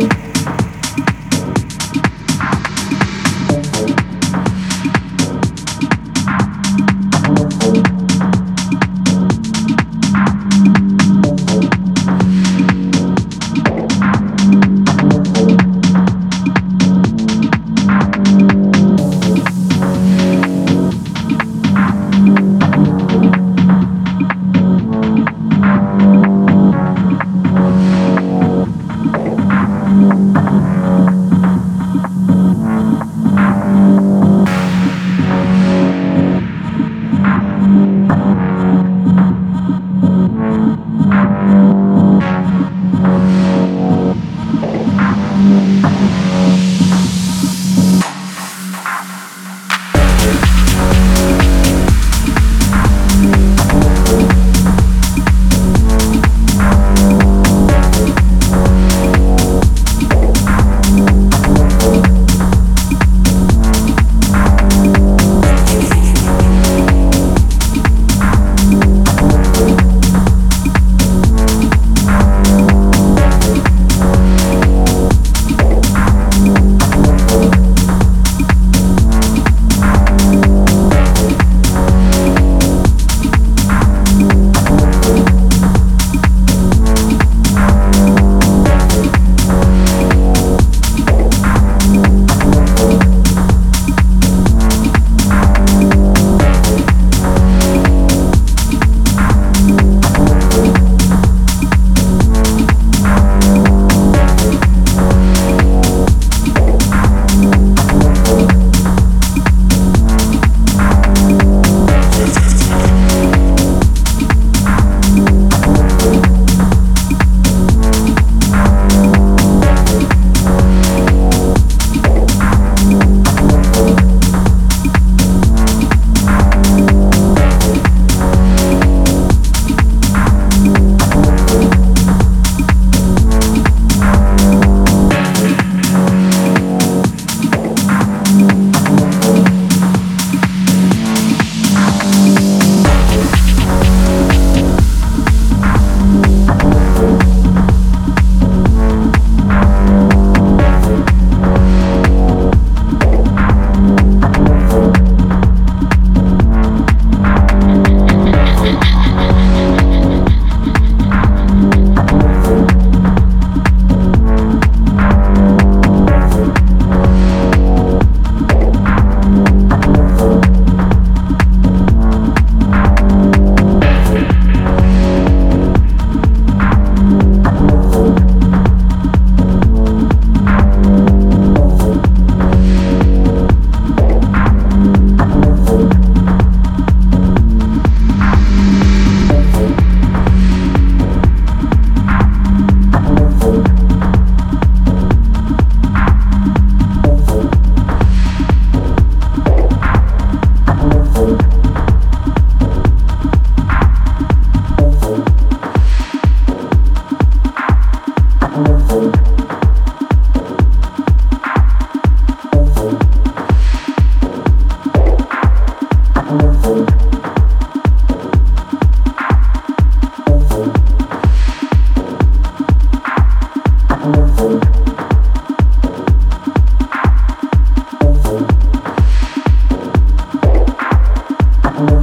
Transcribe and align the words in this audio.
Thank 0.00 0.26
you. 0.26 0.37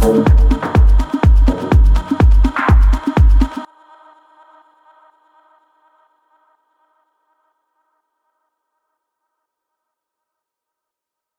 Thank 0.00 0.47